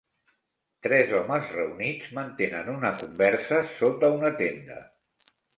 Tres 0.85 1.11
homes 1.17 1.51
reunits 1.57 2.09
mantenen 2.19 2.73
una 2.79 2.93
conversa 3.05 3.63
sota 3.77 4.13
una 4.19 4.37
tenda 4.45 4.83